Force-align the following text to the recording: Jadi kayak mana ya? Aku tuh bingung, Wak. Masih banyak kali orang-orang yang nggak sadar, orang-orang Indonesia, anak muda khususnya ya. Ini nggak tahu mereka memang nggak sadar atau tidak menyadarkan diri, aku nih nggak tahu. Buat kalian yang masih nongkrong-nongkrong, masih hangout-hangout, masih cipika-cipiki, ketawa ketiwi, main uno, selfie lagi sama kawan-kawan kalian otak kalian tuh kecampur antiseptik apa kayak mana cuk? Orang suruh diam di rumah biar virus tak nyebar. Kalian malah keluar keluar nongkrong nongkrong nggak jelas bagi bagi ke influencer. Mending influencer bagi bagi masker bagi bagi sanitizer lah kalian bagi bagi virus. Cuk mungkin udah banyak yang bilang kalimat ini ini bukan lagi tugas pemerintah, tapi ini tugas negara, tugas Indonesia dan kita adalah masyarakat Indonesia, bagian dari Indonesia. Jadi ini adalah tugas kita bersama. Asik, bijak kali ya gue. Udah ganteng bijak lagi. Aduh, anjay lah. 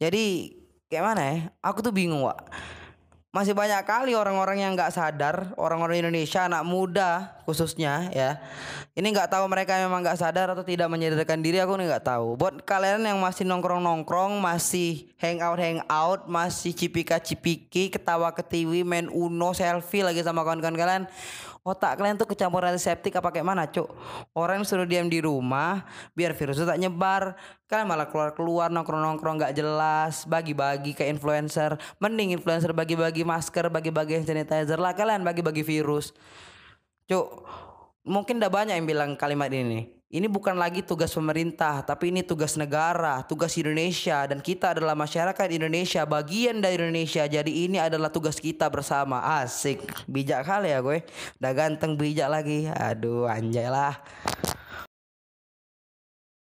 Jadi 0.00 0.56
kayak 0.88 1.04
mana 1.04 1.22
ya? 1.22 1.36
Aku 1.60 1.84
tuh 1.84 1.92
bingung, 1.92 2.24
Wak. 2.24 2.48
Masih 3.30 3.54
banyak 3.54 3.86
kali 3.86 4.10
orang-orang 4.18 4.58
yang 4.58 4.72
nggak 4.74 4.90
sadar, 4.90 5.54
orang-orang 5.54 6.02
Indonesia, 6.02 6.50
anak 6.50 6.66
muda 6.66 7.38
khususnya 7.46 8.10
ya. 8.10 8.42
Ini 8.90 9.06
nggak 9.06 9.30
tahu 9.30 9.46
mereka 9.46 9.78
memang 9.78 10.02
nggak 10.02 10.18
sadar 10.18 10.50
atau 10.50 10.66
tidak 10.66 10.90
menyadarkan 10.90 11.38
diri, 11.38 11.62
aku 11.62 11.78
nih 11.78 11.94
nggak 11.94 12.10
tahu. 12.10 12.34
Buat 12.34 12.66
kalian 12.66 13.06
yang 13.06 13.22
masih 13.22 13.46
nongkrong-nongkrong, 13.46 14.42
masih 14.42 15.14
hangout-hangout, 15.22 16.26
masih 16.26 16.74
cipika-cipiki, 16.74 17.94
ketawa 17.94 18.34
ketiwi, 18.34 18.82
main 18.82 19.06
uno, 19.06 19.54
selfie 19.54 20.02
lagi 20.02 20.26
sama 20.26 20.42
kawan-kawan 20.42 20.74
kalian 20.74 21.02
otak 21.60 22.00
kalian 22.00 22.16
tuh 22.16 22.24
kecampur 22.24 22.64
antiseptik 22.64 23.12
apa 23.20 23.28
kayak 23.28 23.46
mana 23.46 23.68
cuk? 23.68 23.86
Orang 24.32 24.64
suruh 24.64 24.88
diam 24.88 25.06
di 25.06 25.20
rumah 25.20 25.84
biar 26.16 26.32
virus 26.32 26.60
tak 26.60 26.80
nyebar. 26.80 27.36
Kalian 27.68 27.86
malah 27.86 28.08
keluar 28.08 28.32
keluar 28.32 28.68
nongkrong 28.72 29.04
nongkrong 29.04 29.36
nggak 29.38 29.54
jelas 29.54 30.24
bagi 30.24 30.56
bagi 30.56 30.96
ke 30.96 31.04
influencer. 31.06 31.76
Mending 32.00 32.34
influencer 32.34 32.72
bagi 32.72 32.96
bagi 32.96 33.22
masker 33.22 33.68
bagi 33.68 33.92
bagi 33.92 34.24
sanitizer 34.24 34.80
lah 34.80 34.96
kalian 34.96 35.20
bagi 35.20 35.44
bagi 35.44 35.60
virus. 35.60 36.16
Cuk 37.04 37.28
mungkin 38.08 38.40
udah 38.40 38.48
banyak 38.48 38.74
yang 38.80 38.88
bilang 38.88 39.12
kalimat 39.14 39.52
ini 39.52 39.99
ini 40.10 40.26
bukan 40.26 40.58
lagi 40.58 40.82
tugas 40.82 41.14
pemerintah, 41.14 41.86
tapi 41.86 42.10
ini 42.10 42.26
tugas 42.26 42.58
negara, 42.58 43.22
tugas 43.22 43.54
Indonesia 43.54 44.26
dan 44.26 44.42
kita 44.42 44.74
adalah 44.74 44.98
masyarakat 44.98 45.46
Indonesia, 45.54 46.02
bagian 46.02 46.58
dari 46.58 46.82
Indonesia. 46.82 47.30
Jadi 47.30 47.70
ini 47.70 47.78
adalah 47.78 48.10
tugas 48.10 48.42
kita 48.42 48.66
bersama. 48.66 49.22
Asik, 49.38 49.86
bijak 50.10 50.50
kali 50.50 50.74
ya 50.74 50.82
gue. 50.82 51.06
Udah 51.38 51.52
ganteng 51.54 51.94
bijak 51.94 52.26
lagi. 52.26 52.66
Aduh, 52.66 53.30
anjay 53.30 53.70
lah. 53.70 54.02